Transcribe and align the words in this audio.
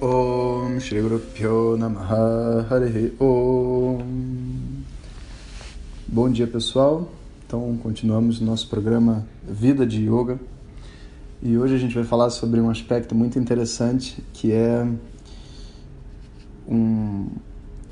Om 0.00 0.78
Shri 0.78 1.02
Guru 1.02 1.18
Pyo 1.18 1.76
Namaha. 1.76 2.64
Harihi 2.70 3.14
Om. 3.18 4.84
Bom 6.06 6.30
dia 6.30 6.46
pessoal, 6.46 7.10
então 7.44 7.76
continuamos 7.82 8.40
nosso 8.40 8.68
programa 8.68 9.26
Vida 9.42 9.84
de 9.84 10.08
Yoga. 10.08 10.38
E 11.42 11.58
hoje 11.58 11.74
a 11.74 11.78
gente 11.78 11.96
vai 11.96 12.04
falar 12.04 12.30
sobre 12.30 12.60
um 12.60 12.70
aspecto 12.70 13.12
muito 13.12 13.40
interessante 13.40 14.22
que 14.32 14.52
é 14.52 14.88
um, 16.68 17.26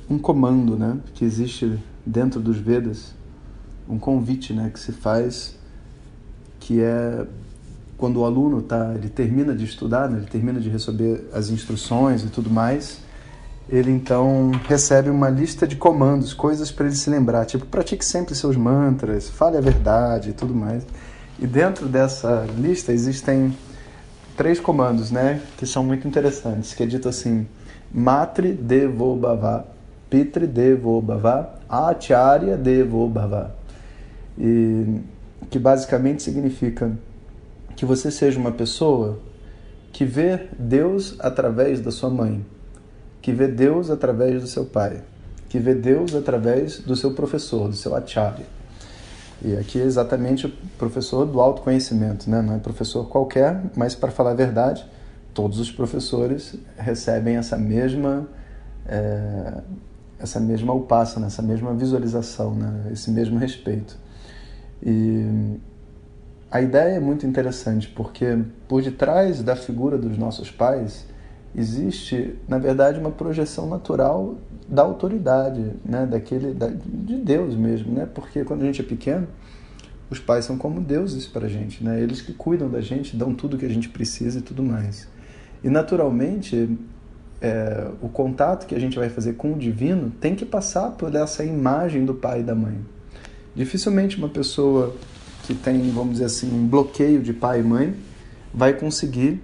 um 0.09 0.17
comando 0.17 0.77
né, 0.77 1.01
que 1.13 1.25
existe 1.25 1.77
dentro 2.07 2.41
dos 2.41 2.57
Vedas, 2.57 3.17
um 3.89 3.99
convite 3.99 4.53
né, 4.53 4.71
que 4.71 4.79
se 4.79 4.93
faz 4.93 5.59
que 6.61 6.81
é 6.81 7.27
quando 7.97 8.21
o 8.21 8.25
aluno 8.25 8.63
tá, 8.63 8.93
ele 8.95 9.09
termina 9.09 9.55
de 9.55 9.65
estudar, 9.65 10.09
né, 10.09 10.19
ele 10.19 10.27
termina 10.27 10.61
de 10.61 10.69
receber 10.69 11.29
as 11.33 11.49
instruções 11.49 12.23
e 12.23 12.29
tudo 12.29 12.51
mais, 12.51 13.01
ele 13.69 13.91
então 13.91 14.53
recebe 14.69 15.11
uma 15.11 15.29
lista 15.29 15.67
de 15.67 15.77
comandos, 15.77 16.33
coisas 16.33 16.71
para 16.71 16.87
ele 16.87 16.95
se 16.95 17.11
lembrar, 17.11 17.45
tipo 17.47 17.67
pratique 17.67 18.05
sempre 18.05 18.35
seus 18.35 18.57
mantras, 18.57 19.29
fale 19.29 19.57
a 19.57 19.61
verdade 19.61 20.31
e 20.31 20.33
tudo 20.33 20.55
mais. 20.55 20.87
E 21.39 21.47
dentro 21.47 21.87
dessa 21.87 22.47
lista 22.57 22.93
existem 22.93 23.55
três 24.37 24.61
comandos, 24.61 25.11
né, 25.11 25.41
que 25.57 25.67
são 25.67 25.83
muito 25.83 26.07
interessantes, 26.07 26.75
que 26.75 26.83
é 26.83 26.87
dito 26.87 27.09
assim: 27.09 27.47
Matri 27.93 28.53
Devo 28.53 29.17
Bhava, 29.17 29.67
Pitri 30.09 30.47
Devo 30.47 31.01
Bhava, 31.01 31.55
Acharya 31.69 32.57
Devo 32.57 33.09
Bhava. 33.09 33.55
E 34.39 35.01
que 35.51 35.59
basicamente 35.59 36.23
significa 36.23 36.93
que 37.77 37.85
você 37.85 38.11
seja 38.11 38.39
uma 38.39 38.51
pessoa 38.51 39.19
que 39.93 40.05
vê 40.05 40.49
Deus 40.59 41.15
através 41.21 41.81
da 41.81 41.91
sua 41.91 42.11
mãe, 42.11 42.45
que 43.23 43.33
vê 43.33 43.47
Deus 43.47 43.91
através 43.91 44.43
do 44.43 44.49
seu 44.49 44.65
pai, 44.65 45.03
que 45.49 45.59
vê 45.59 45.75
Deus 45.75 46.15
através 46.15 46.81
do 46.81 46.97
seu 46.97 47.13
professor, 47.13 47.69
do 47.69 47.77
seu 47.77 47.95
acharya. 47.95 48.47
E 49.43 49.55
aqui 49.57 49.79
é 49.79 49.85
exatamente 49.85 50.47
o 50.47 50.53
professor 50.79 51.27
do 51.27 51.41
autoconhecimento, 51.41 52.29
né? 52.29 52.41
não 52.41 52.55
é 52.55 52.59
professor 52.59 53.07
qualquer, 53.09 53.63
mas 53.77 53.95
para 53.95 54.11
falar 54.11 54.31
a 54.31 54.35
verdade, 54.35 54.85
todos 55.35 55.61
os 55.61 55.71
professores 55.71 56.57
recebem 56.79 57.37
essa 57.37 57.57
mesma 57.59 58.27
é, 58.87 59.63
essa 60.19 60.41
mesma 60.41 60.73
upasana, 60.73 61.27
essa 61.27 61.43
mesma 61.43 61.75
visualização, 61.75 62.55
né? 62.55 62.91
esse 62.93 63.11
mesmo 63.11 63.39
respeito. 63.39 63.99
E 64.83 65.59
a 66.51 66.61
ideia 66.61 66.97
é 66.97 67.01
muito 67.01 67.27
interessante 67.27 67.89
porque 67.89 68.39
por 68.69 68.83
detrás 68.83 69.43
da 69.43 69.57
figura 69.57 69.99
dos 69.99 70.17
nossos 70.17 70.51
pais 70.51 71.07
existe, 71.55 72.35
na 72.47 72.59
verdade, 72.59 73.01
uma 73.01 73.11
projeção 73.11 73.69
natural 73.69 74.37
da 74.69 74.83
autoridade, 74.83 75.73
né, 75.85 76.07
daquele 76.07 76.53
da, 76.53 76.69
de 76.69 77.17
Deus 77.17 77.55
mesmo, 77.55 77.93
né? 77.93 78.07
Porque 78.13 78.45
quando 78.45 78.63
a 78.63 78.67
gente 78.67 78.81
é 78.81 78.85
pequeno, 78.85 79.27
os 80.11 80.19
pais 80.19 80.45
são 80.45 80.59
como 80.59 80.81
deuses 80.81 81.27
para 81.27 81.47
a 81.47 81.49
gente, 81.49 81.83
né? 81.83 82.01
Eles 82.01 82.21
que 82.21 82.33
cuidam 82.33 82.69
da 82.69 82.81
gente, 82.81 83.17
dão 83.17 83.35
tudo 83.35 83.57
que 83.57 83.65
a 83.65 83.71
gente 83.71 83.89
precisa 83.89 84.39
e 84.39 84.43
tudo 84.43 84.63
mais. 84.63 85.09
E 85.65 85.71
naturalmente, 85.71 86.77
é, 87.41 87.91
o 88.03 88.09
contato 88.09 88.67
que 88.67 88.75
a 88.75 88.79
gente 88.79 88.99
vai 88.99 89.09
fazer 89.09 89.35
com 89.35 89.53
o 89.53 89.59
divino 89.59 90.11
tem 90.21 90.35
que 90.35 90.45
passar 90.45 90.91
por 90.93 91.15
essa 91.15 91.43
imagem 91.45 92.05
do 92.05 92.15
pai 92.15 92.41
e 92.41 92.43
da 92.43 92.55
mãe. 92.55 92.79
Dificilmente 93.55 94.19
uma 94.19 94.29
pessoa 94.29 94.95
que 95.47 95.55
tem, 95.55 95.91
vamos 95.91 96.15
dizer 96.15 96.25
assim, 96.25 96.53
um 96.53 96.67
bloqueio 96.67 97.23
de 97.23 97.33
pai 97.33 97.61
e 97.61 97.63
mãe, 97.63 97.95
vai 98.53 98.73
conseguir 98.73 99.41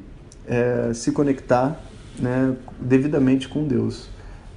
é, 0.46 0.92
se 0.94 1.12
conectar 1.12 1.80
né, 2.18 2.56
devidamente 2.80 3.48
com 3.48 3.66
Deus. 3.66 4.08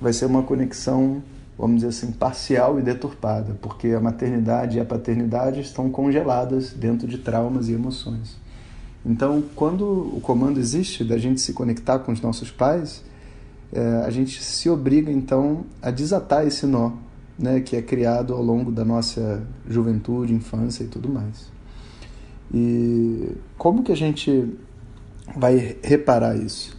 Vai 0.02 0.12
ser 0.12 0.26
uma 0.26 0.44
conexão, 0.44 1.22
vamos 1.58 1.78
dizer 1.78 1.90
assim, 1.90 2.12
parcial 2.12 2.80
e 2.80 2.82
deturpada, 2.82 3.56
porque 3.62 3.90
a 3.90 4.00
maternidade 4.00 4.78
e 4.78 4.82
a 4.82 4.86
paternidade 4.86 5.62
estão 5.62 5.90
congeladas 5.90 6.72
dentro 6.72 7.08
de 7.08 7.18
traumas 7.20 7.70
e 7.70 7.74
emoções. 7.74 8.38
Então, 9.06 9.44
quando 9.56 9.86
o 9.86 10.20
comando 10.20 10.60
existe 10.60 11.04
da 11.04 11.18
gente 11.18 11.40
se 11.40 11.54
conectar 11.54 12.00
com 12.00 12.12
os 12.12 12.22
nossos 12.22 12.50
pais, 12.50 13.04
é, 13.72 14.04
a 14.04 14.10
gente 14.10 14.44
se 14.44 14.68
obriga 14.70 15.12
então 15.12 15.66
a 15.82 15.92
desatar 15.92 16.48
esse 16.48 16.66
nó 16.66 17.05
né, 17.38 17.60
que 17.60 17.76
é 17.76 17.82
criado 17.82 18.34
ao 18.34 18.42
longo 18.42 18.72
da 18.72 18.86
nossa 18.86 19.46
juventude, 19.68 20.34
infância 20.34 20.84
e 20.84 20.88
tudo 20.88 21.10
mais. 21.10 21.52
E 22.54 23.32
como 23.58 23.84
que 23.84 23.92
a 23.92 23.96
gente 23.96 24.54
vai 25.36 25.78
reparar 25.84 26.36
isso? 26.38 26.78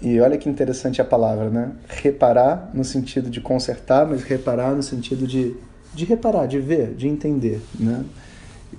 E 0.00 0.20
olha 0.20 0.36
que 0.36 0.48
interessante 0.48 1.00
a 1.00 1.04
palavra, 1.04 1.48
né? 1.48 1.72
Reparar 1.88 2.70
no 2.74 2.84
sentido 2.84 3.30
de 3.30 3.40
consertar, 3.40 4.06
mas 4.06 4.22
reparar 4.22 4.74
no 4.74 4.82
sentido 4.82 5.26
de, 5.26 5.56
de 5.94 6.04
reparar, 6.04 6.46
de 6.46 6.60
ver, 6.60 6.94
de 6.94 7.08
entender, 7.08 7.60
né? 7.78 8.04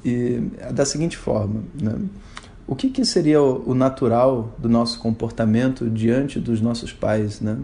E 0.06 0.42
da 0.72 0.86
seguinte 0.86 1.18
forma, 1.18 1.64
né? 1.74 1.96
O 2.68 2.76
que, 2.76 2.90
que 2.90 3.04
seria 3.04 3.42
o 3.42 3.74
natural 3.74 4.54
do 4.60 4.70
nosso 4.70 5.00
comportamento 5.00 5.90
diante 5.90 6.40
dos 6.40 6.62
nossos 6.62 6.94
pais, 6.94 7.42
né? 7.42 7.58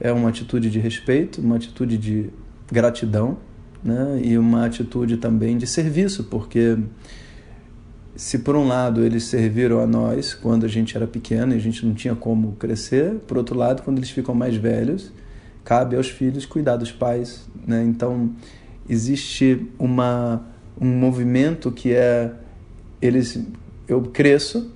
É 0.00 0.12
uma 0.12 0.28
atitude 0.28 0.70
de 0.70 0.78
respeito, 0.78 1.40
uma 1.40 1.56
atitude 1.56 1.96
de 1.96 2.30
gratidão 2.70 3.38
né? 3.82 4.20
e 4.22 4.36
uma 4.36 4.66
atitude 4.66 5.16
também 5.16 5.56
de 5.56 5.66
serviço, 5.66 6.24
porque 6.24 6.76
se 8.16 8.38
por 8.38 8.56
um 8.56 8.66
lado 8.66 9.04
eles 9.04 9.24
serviram 9.24 9.80
a 9.80 9.86
nós 9.86 10.34
quando 10.34 10.64
a 10.64 10.68
gente 10.68 10.96
era 10.96 11.06
pequeno 11.06 11.52
e 11.52 11.56
a 11.56 11.60
gente 11.60 11.84
não 11.84 11.94
tinha 11.94 12.14
como 12.14 12.52
crescer, 12.52 13.14
por 13.26 13.36
outro 13.36 13.56
lado, 13.56 13.82
quando 13.82 13.98
eles 13.98 14.10
ficam 14.10 14.34
mais 14.34 14.56
velhos, 14.56 15.12
cabe 15.64 15.96
aos 15.96 16.08
filhos 16.08 16.46
cuidar 16.46 16.76
dos 16.76 16.90
pais. 16.90 17.46
Né? 17.66 17.84
Então, 17.84 18.30
existe 18.88 19.66
uma, 19.78 20.42
um 20.80 20.86
movimento 20.86 21.70
que 21.70 21.92
é 21.92 22.32
eles 23.00 23.38
eu 23.86 24.02
cresço, 24.02 24.72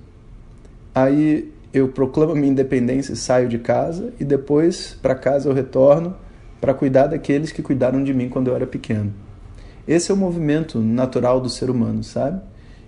aí 0.93 1.51
eu 1.73 1.87
proclamo 1.87 2.35
minha 2.35 2.51
independência 2.51 3.13
e 3.13 3.15
saio 3.15 3.47
de 3.47 3.57
casa 3.57 4.13
e 4.19 4.25
depois 4.25 4.97
para 5.01 5.15
casa 5.15 5.47
eu 5.47 5.53
retorno 5.53 6.15
para 6.59 6.73
cuidar 6.73 7.07
daqueles 7.07 7.51
que 7.51 7.61
cuidaram 7.61 8.03
de 8.03 8.13
mim 8.13 8.29
quando 8.29 8.49
eu 8.49 8.55
era 8.55 8.67
pequeno. 8.67 9.13
Esse 9.87 10.11
é 10.11 10.13
o 10.13 10.17
movimento 10.17 10.79
natural 10.79 11.39
do 11.41 11.49
ser 11.49 11.69
humano, 11.69 12.03
sabe? 12.03 12.41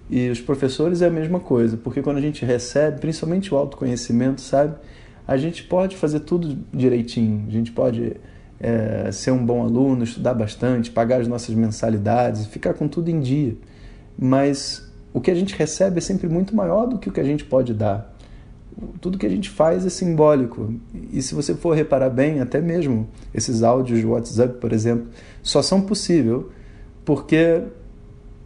E 0.09 0.29
os 0.29 0.39
professores 0.39 1.01
é 1.01 1.07
a 1.07 1.09
mesma 1.09 1.39
coisa, 1.39 1.77
porque 1.77 2.01
quando 2.01 2.17
a 2.17 2.21
gente 2.21 2.45
recebe, 2.45 2.99
principalmente 2.99 3.53
o 3.53 3.57
autoconhecimento, 3.57 4.41
sabe? 4.41 4.75
A 5.25 5.37
gente 5.37 5.63
pode 5.63 5.95
fazer 5.95 6.19
tudo 6.19 6.59
direitinho, 6.71 7.45
a 7.47 7.51
gente 7.51 7.71
pode 7.71 8.17
é, 8.59 9.09
ser 9.11 9.31
um 9.31 9.43
bom 9.43 9.63
aluno, 9.63 10.03
estudar 10.03 10.33
bastante, 10.33 10.91
pagar 10.91 11.21
as 11.21 11.27
nossas 11.27 11.55
mensalidades, 11.55 12.45
ficar 12.45 12.73
com 12.73 12.87
tudo 12.87 13.09
em 13.09 13.21
dia. 13.21 13.55
Mas 14.19 14.91
o 15.13 15.21
que 15.21 15.31
a 15.31 15.35
gente 15.35 15.55
recebe 15.55 15.97
é 15.97 16.01
sempre 16.01 16.27
muito 16.27 16.55
maior 16.55 16.85
do 16.85 16.99
que 16.99 17.09
o 17.09 17.11
que 17.11 17.21
a 17.21 17.23
gente 17.23 17.45
pode 17.45 17.73
dar 17.73 18.13
tudo 18.99 19.17
que 19.17 19.25
a 19.25 19.29
gente 19.29 19.49
faz 19.49 19.85
é 19.85 19.89
simbólico. 19.89 20.73
E 21.11 21.21
se 21.21 21.35
você 21.35 21.53
for 21.53 21.75
reparar 21.75 22.09
bem, 22.09 22.39
até 22.39 22.61
mesmo 22.61 23.07
esses 23.33 23.63
áudios 23.63 23.99
de 23.99 24.05
WhatsApp, 24.05 24.59
por 24.59 24.73
exemplo, 24.73 25.07
só 25.41 25.61
são 25.61 25.81
possíveis 25.81 26.43
porque 27.05 27.61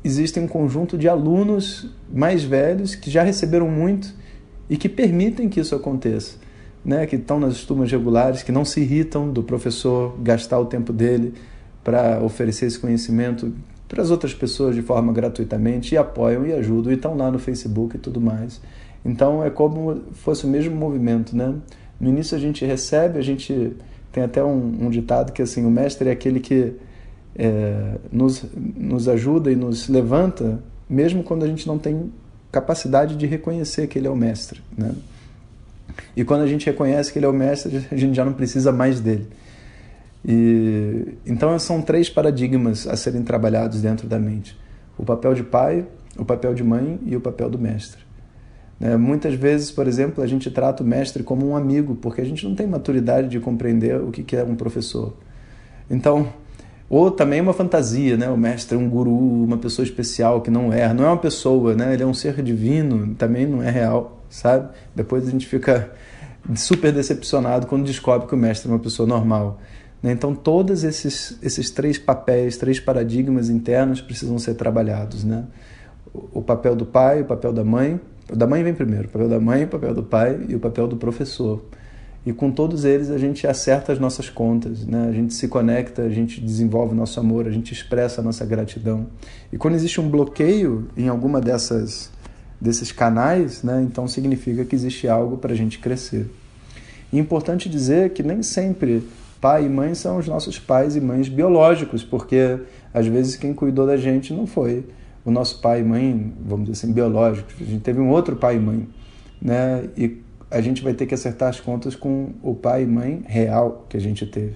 existem 0.04 0.44
um 0.44 0.48
conjunto 0.48 0.98
de 0.98 1.08
alunos 1.08 1.90
mais 2.12 2.44
velhos 2.44 2.96
que 2.96 3.10
já 3.10 3.24
receberam 3.24 3.70
muito 3.70 4.14
e 4.70 4.78
que 4.78 4.90
permitem 4.90 5.50
que 5.50 5.60
isso 5.60 5.76
aconteça. 5.76 6.38
Né, 6.86 7.06
que 7.06 7.18
estão 7.18 7.38
nas 7.38 7.66
turmas 7.66 7.92
regulares, 7.92 8.44
que 8.44 8.52
não 8.52 8.64
se 8.64 8.80
irritam 8.80 9.30
do 9.30 9.44
professor 9.44 10.16
gastar 10.22 10.58
o 10.58 10.66
tempo 10.66 10.94
dele 10.94 11.34
para 11.84 12.24
oferecer 12.24 12.66
esse 12.66 12.80
conhecimento 12.80 13.52
para 13.88 14.02
as 14.02 14.12
outras 14.12 14.34
pessoas 14.34 14.76
de 14.76 14.82
forma 14.82 15.12
gratuitamente 15.12 15.96
e 15.96 15.98
apoiam 15.98 16.46
e 16.46 16.54
ajudam 16.54 16.92
e 16.92 16.96
estão 16.96 17.16
lá 17.16 17.32
no 17.32 17.40
Facebook 17.40 17.96
e 17.96 18.00
tudo 18.00 18.20
mais. 18.20 18.62
Então 19.08 19.42
é 19.44 19.50
como 19.50 20.02
fosse 20.12 20.46
o 20.46 20.50
mesmo 20.50 20.76
movimento, 20.76 21.36
né? 21.36 21.56
No 22.00 22.10
início 22.10 22.36
a 22.36 22.40
gente 22.40 22.66
recebe, 22.66 23.18
a 23.18 23.22
gente 23.22 23.74
tem 24.12 24.24
até 24.24 24.44
um, 24.44 24.86
um 24.86 24.90
ditado 24.90 25.32
que 25.32 25.42
assim 25.42 25.66
o 25.66 25.72
mestre 25.72 26.10
é 26.10 26.12
aquele 26.12 26.42
que 26.42 26.74
é, 27.36 27.96
nos, 28.12 28.44
nos 28.54 29.08
ajuda 29.08 29.50
e 29.50 29.56
nos 29.56 29.88
levanta, 29.88 30.60
mesmo 30.90 31.24
quando 31.24 31.44
a 31.44 31.48
gente 31.48 31.66
não 31.66 31.80
tem 31.80 32.12
capacidade 32.52 33.16
de 33.16 33.26
reconhecer 33.26 33.88
que 33.88 33.98
ele 33.98 34.08
é 34.08 34.10
o 34.10 34.16
mestre. 34.16 34.62
Né? 34.78 34.92
E 36.16 36.26
quando 36.26 36.42
a 36.42 36.48
gente 36.48 36.66
reconhece 36.66 37.12
que 37.14 37.20
ele 37.20 37.26
é 37.26 37.30
o 37.30 37.34
mestre, 37.34 37.88
a 37.90 37.96
gente 37.96 38.16
já 38.16 38.26
não 38.26 38.34
precisa 38.34 38.72
mais 38.74 39.00
dele. 39.00 39.28
E, 40.26 41.16
então 41.26 41.58
são 41.60 41.82
três 41.82 42.10
paradigmas 42.10 42.86
a 42.88 42.98
serem 42.98 43.24
trabalhados 43.24 43.82
dentro 43.82 44.08
da 44.08 44.20
mente: 44.20 44.58
o 44.98 45.06
papel 45.06 45.34
de 45.34 45.44
pai, 45.44 45.86
o 46.18 46.26
papel 46.26 46.54
de 46.54 46.64
mãe 46.64 47.00
e 47.06 47.16
o 47.16 47.22
papel 47.22 47.50
do 47.50 47.58
mestre. 47.58 48.07
Né? 48.80 48.96
Muitas 48.96 49.34
vezes, 49.34 49.72
por 49.72 49.88
exemplo, 49.88 50.24
a 50.24 50.28
gente 50.28 50.52
trata 50.52 50.84
o 50.84 50.86
mestre 50.86 51.24
como 51.24 51.48
um 51.48 51.56
amigo, 51.56 51.96
porque 51.96 52.22
a 52.22 52.26
gente 52.26 52.48
não 52.48 52.56
tem 52.56 52.68
maturidade 52.68 53.28
de 53.28 53.40
compreender 53.40 54.00
o 54.02 54.12
que 54.12 54.36
é 54.36 54.44
um 54.44 54.56
professor. 54.56 55.14
Então, 55.90 56.28
ou 56.90 57.12
também 57.12 57.42
uma 57.42 57.54
fantasia, 57.54 58.16
né? 58.16 58.30
O 58.30 58.38
mestre 58.38 58.78
é 58.78 58.80
um 58.80 58.90
guru, 58.90 59.44
uma 59.44 59.58
pessoa 59.58 59.84
especial 59.86 60.42
que 60.42 60.50
não 60.50 60.72
erra. 60.72 60.94
Não 60.94 61.04
é 61.04 61.08
uma 61.08 61.18
pessoa, 61.18 61.76
né? 61.76 61.94
Ele 61.94 62.04
é 62.04 62.06
um 62.06 62.14
ser 62.14 62.42
divino, 62.42 63.14
também 63.16 63.46
não 63.46 63.62
é 63.62 63.70
real, 63.70 64.24
sabe? 64.30 64.70
Depois 64.96 65.28
a 65.28 65.32
gente 65.32 65.46
fica 65.46 65.92
super 66.56 66.94
decepcionado 66.94 67.68
quando 67.68 67.84
descobre 67.84 68.28
que 68.28 68.34
o 68.34 68.38
mestre 68.38 68.70
é 68.70 68.74
uma 68.74 68.80
pessoa 68.80 69.08
normal. 69.08 69.60
Né? 70.02 70.12
Então, 70.14 70.34
todos 70.34 70.86
esses, 70.86 71.38
esses 71.42 71.70
três 71.70 71.98
papéis, 71.98 72.56
três 72.56 72.80
paradigmas 72.80 73.50
internos 73.50 74.00
precisam 74.00 74.40
ser 74.40 74.54
trabalhados, 74.54 75.26
né? 75.26 75.46
O 76.14 76.42
papel 76.42 76.76
do 76.76 76.86
pai, 76.86 77.22
o 77.22 77.26
papel 77.26 77.52
da 77.52 77.66
mãe. 77.66 78.00
O 78.32 78.36
da 78.36 78.46
mãe 78.46 78.64
vem 78.64 78.74
primeiro. 78.74 79.06
O 79.06 79.10
papel 79.10 79.30
da 79.30 79.40
mãe, 79.40 79.64
o 79.64 79.68
papel 79.68 79.94
do 79.94 80.04
pai 80.04 80.40
e 80.48 80.56
o 80.56 80.60
papel 80.60 80.88
do 80.88 80.98
professor. 80.98 81.64
E 82.26 82.34
com 82.34 82.52
todos 82.52 82.84
eles 82.84 83.10
a 83.10 83.18
gente 83.18 83.48
acerta 83.48 83.94
as 83.94 84.00
nossas 84.00 84.30
contas, 84.30 84.86
né? 84.86 85.08
a 85.08 85.14
gente 85.14 85.34
se 85.34 85.48
conecta, 85.48 86.02
a 86.02 86.10
gente 86.10 86.42
desenvolve 86.42 86.94
nosso 86.94 87.18
amor, 87.22 87.48
a 87.48 87.52
gente 87.52 87.72
expressa 87.72 88.20
a 88.20 88.24
nossa 88.24 88.46
gratidão. 88.46 89.08
E 89.52 89.58
quando 89.58 89.76
existe 89.76 90.02
um 90.02 90.10
bloqueio 90.10 90.90
em 90.98 91.08
alguma 91.08 91.40
dessas 91.40 92.12
desses 92.60 92.92
canais, 92.92 93.64
né? 93.64 93.82
então 93.82 94.08
significa 94.10 94.66
que 94.66 94.76
existe 94.76 95.08
algo 95.08 95.38
para 95.38 95.54
a 95.54 95.56
gente 95.56 95.80
crescer. 95.80 96.30
E 97.14 97.18
é 97.18 97.22
importante 97.22 97.70
dizer 97.70 98.10
que 98.10 98.22
nem 98.22 98.44
sempre 98.44 99.08
pai 99.40 99.66
e 99.66 99.70
mãe 99.70 99.94
são 99.94 100.18
os 100.18 100.28
nossos 100.28 100.60
pais 100.60 100.98
e 100.98 101.00
mães 101.00 101.30
biológicos, 101.30 102.04
porque 102.04 102.60
às 102.94 103.08
vezes 103.08 103.38
quem 103.38 103.54
cuidou 103.54 103.88
da 103.88 103.96
gente 103.96 104.34
não 104.34 104.46
foi 104.46 104.84
o 105.28 105.32
nosso 105.32 105.60
pai 105.60 105.82
e 105.82 105.84
mãe, 105.84 106.34
vamos 106.40 106.70
dizer 106.70 106.86
assim, 106.86 106.94
biológicos. 106.94 107.54
A 107.60 107.66
gente 107.66 107.82
teve 107.82 108.00
um 108.00 108.10
outro 108.10 108.38
pai 108.38 108.56
e 108.56 108.60
mãe, 108.60 108.88
né? 109.42 109.90
E 109.98 110.22
a 110.50 110.62
gente 110.62 110.82
vai 110.82 110.94
ter 110.94 111.06
que 111.06 111.14
acertar 111.14 111.50
as 111.50 111.60
contas 111.60 111.98
com 111.98 112.30
o 112.42 112.56
pai 112.56 112.84
e 112.84 112.86
mãe 112.86 113.26
real 113.28 113.86
que 113.90 113.98
a 113.98 114.00
gente 114.00 114.26
teve, 114.26 114.56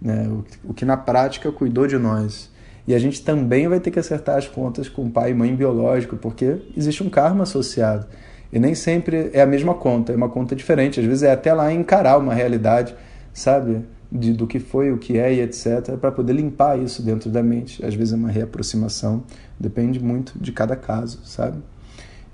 né? 0.00 0.26
o, 0.64 0.72
que 0.72 0.86
na 0.86 0.96
prática 0.96 1.52
cuidou 1.52 1.86
de 1.86 1.98
nós. 1.98 2.50
E 2.88 2.94
a 2.94 2.98
gente 2.98 3.22
também 3.22 3.68
vai 3.68 3.78
ter 3.78 3.90
que 3.90 3.98
acertar 3.98 4.38
as 4.38 4.48
contas 4.48 4.88
com 4.88 5.04
o 5.04 5.10
pai 5.10 5.32
e 5.32 5.34
mãe 5.34 5.54
biológico, 5.54 6.16
porque 6.16 6.62
existe 6.74 7.02
um 7.02 7.10
karma 7.10 7.42
associado. 7.42 8.06
E 8.50 8.58
nem 8.58 8.74
sempre 8.74 9.28
é 9.34 9.42
a 9.42 9.46
mesma 9.46 9.74
conta, 9.74 10.12
é 10.12 10.16
uma 10.16 10.30
conta 10.30 10.56
diferente. 10.56 10.98
Às 10.98 11.04
vezes 11.04 11.24
é 11.24 11.32
até 11.32 11.52
lá 11.52 11.70
encarar 11.70 12.16
uma 12.16 12.32
realidade, 12.32 12.94
sabe? 13.34 13.84
De, 14.10 14.32
do 14.32 14.46
que 14.46 14.60
foi, 14.60 14.92
o 14.92 14.98
que 14.98 15.18
é 15.18 15.34
e 15.34 15.40
etc., 15.40 15.96
para 16.00 16.12
poder 16.12 16.32
limpar 16.32 16.78
isso 16.78 17.02
dentro 17.02 17.28
da 17.28 17.42
mente. 17.42 17.84
Às 17.84 17.94
vezes 17.94 18.14
é 18.14 18.16
uma 18.16 18.30
reaproximação, 18.30 19.24
depende 19.58 19.98
muito 19.98 20.38
de 20.38 20.52
cada 20.52 20.76
caso, 20.76 21.20
sabe? 21.24 21.58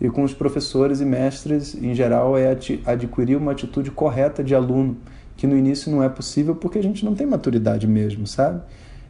e 0.03 0.11
com 0.11 0.25
os 0.25 0.35
professores 0.35 1.01
e 1.01 1.05
mestres, 1.05 1.77
em 1.81 1.95
geral, 1.95 2.37
é 2.37 2.51
adquirir 2.85 3.37
uma 3.37 3.53
atitude 3.53 3.89
correta 3.93 4.43
de 4.43 4.53
aluno, 4.53 4.97
que 5.37 5.47
no 5.47 5.57
início 5.57 5.93
não 5.93 6.03
é 6.03 6.09
possível 6.09 6.57
porque 6.57 6.77
a 6.77 6.83
gente 6.83 7.05
não 7.05 7.15
tem 7.15 7.25
maturidade 7.25 7.87
mesmo, 7.87 8.27
sabe? 8.27 8.61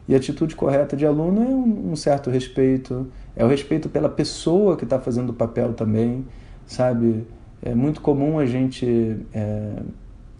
E 0.07 0.13
a 0.13 0.17
atitude 0.17 0.55
correta 0.55 0.95
de 0.95 1.03
aluno 1.03 1.41
é 1.41 1.47
um, 1.91 1.95
certo 1.95 2.29
respeito, 2.29 3.07
é 3.35 3.43
o 3.43 3.47
respeito 3.47 3.89
pela 3.89 4.07
pessoa 4.07 4.77
que 4.77 4.83
está 4.83 4.99
fazendo 4.99 5.31
o 5.31 5.33
papel 5.33 5.73
também, 5.73 6.27
sabe? 6.67 7.25
É 7.59 7.73
muito 7.73 7.99
comum 7.99 8.37
a 8.37 8.45
gente, 8.45 9.17
é, 9.33 9.71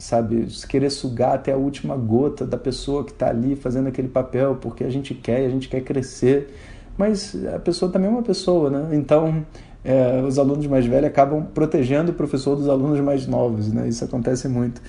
sabe, 0.04 0.48
querer 0.68 0.90
sugar 0.90 1.36
até 1.36 1.54
a 1.54 1.56
última 1.56 1.96
gota 1.96 2.46
da 2.46 2.58
pessoa 2.58 3.06
que 3.06 3.12
está 3.12 3.30
ali 3.30 3.56
fazendo 3.56 3.88
aquele 3.88 4.10
papel, 4.10 4.58
porque 4.60 4.84
a 4.84 4.90
gente 4.90 5.14
quer, 5.14 5.46
a 5.46 5.50
gente 5.50 5.70
quer 5.70 5.80
crescer, 5.80 6.54
mas 6.98 7.34
a 7.56 7.58
pessoa 7.58 7.90
também 7.90 8.10
é 8.10 8.12
uma 8.12 8.22
pessoa, 8.22 8.70
né? 8.70 8.98
Então 8.98 9.46
é, 9.82 10.22
os 10.22 10.38
alunos 10.38 10.68
mais 10.68 10.86
velhos 10.86 11.08
acabam 11.08 11.46
protegendo 11.46 12.12
o 12.12 12.14
professor 12.14 12.58
dos 12.58 12.68
alunos 12.68 13.00
mais 13.00 13.26
novos, 13.28 13.72
né? 13.72 13.88
Isso 13.88 14.04
acontece 14.04 14.50
muito 14.50 14.82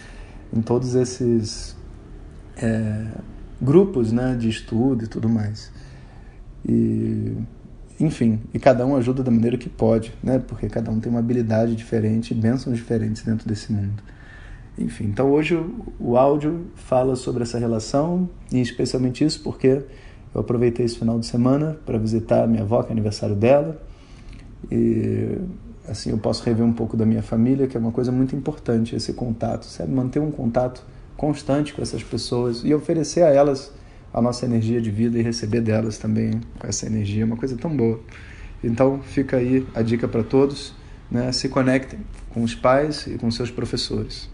em 0.52 0.60
todos 0.60 0.96
esses 0.96 1.76
é, 2.56 3.06
grupos, 3.62 4.10
né, 4.10 4.34
de 4.36 4.48
estudo 4.48 5.04
e 5.04 5.06
tudo 5.06 5.28
mais. 5.28 5.70
E 6.68 7.36
enfim, 8.00 8.40
e 8.52 8.58
cada 8.58 8.84
um 8.84 8.96
ajuda 8.96 9.22
da 9.22 9.30
maneira 9.30 9.56
que 9.56 9.68
pode, 9.68 10.12
né? 10.20 10.40
Porque 10.40 10.68
cada 10.68 10.90
um 10.90 10.98
tem 10.98 11.08
uma 11.08 11.20
habilidade 11.20 11.76
diferente, 11.76 12.34
bênçãos 12.34 12.76
diferentes 12.76 13.22
dentro 13.22 13.48
desse 13.48 13.72
mundo. 13.72 14.02
Enfim, 14.76 15.04
então 15.04 15.30
hoje 15.30 15.60
o, 16.00 16.16
áudio 16.16 16.66
fala 16.74 17.14
sobre 17.14 17.44
essa 17.44 17.58
relação 17.58 18.28
e 18.50 18.60
especialmente 18.60 19.24
isso 19.24 19.40
porque 19.42 19.82
eu 20.34 20.40
aproveitei 20.40 20.84
esse 20.84 20.98
final 20.98 21.18
de 21.18 21.26
semana 21.26 21.78
para 21.86 21.96
visitar 21.96 22.46
minha 22.48 22.62
avó, 22.62 22.82
que 22.82 22.88
é 22.88 22.92
aniversário 22.92 23.36
dela 23.36 23.80
e 24.70 25.38
assim 25.88 26.10
eu 26.10 26.18
posso 26.18 26.42
rever 26.42 26.64
um 26.66 26.72
pouco 26.72 26.96
da 26.96 27.06
minha 27.06 27.22
família, 27.22 27.68
que 27.68 27.76
é 27.76 27.80
uma 27.80 27.92
coisa 27.92 28.10
muito 28.10 28.34
importante 28.34 28.96
esse 28.96 29.12
contato, 29.12 29.64
sabe? 29.64 29.92
Manter 29.92 30.18
um 30.18 30.32
contato 30.32 30.84
constante 31.16 31.72
com 31.72 31.80
essas 31.80 32.02
pessoas 32.02 32.62
e 32.64 32.74
oferecer 32.74 33.22
a 33.22 33.28
elas 33.28 33.72
a 34.12 34.20
nossa 34.20 34.44
energia 34.44 34.80
de 34.80 34.90
vida 34.90 35.18
e 35.18 35.22
receber 35.22 35.60
delas 35.60 35.98
também 35.98 36.40
essa 36.64 36.86
energia, 36.86 37.22
é 37.22 37.24
uma 37.24 37.36
coisa 37.36 37.56
tão 37.56 37.76
boa. 37.76 38.00
Então 38.62 39.00
fica 39.02 39.36
aí 39.36 39.64
a 39.72 39.82
dica 39.82 40.08
para 40.08 40.24
todos, 40.24 40.72
né? 41.08 41.30
Se 41.30 41.48
conectem 41.48 42.00
com 42.30 42.42
os 42.42 42.54
pais 42.56 43.06
e 43.06 43.18
com 43.18 43.30
seus 43.30 43.50
professores. 43.52 44.33